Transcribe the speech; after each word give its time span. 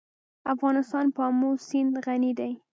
افغانستان 0.53 1.05
په 1.15 1.21
آمو 1.29 1.49
سیند 1.67 1.93
غني 2.05 2.31
دی. 2.39 2.51